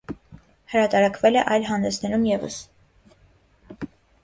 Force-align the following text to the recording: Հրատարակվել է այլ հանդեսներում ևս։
Հրատարակվել 0.71 1.37
է 1.41 1.43
այլ 1.57 1.67
հանդեսներում 1.69 2.25
ևս։ 2.31 2.59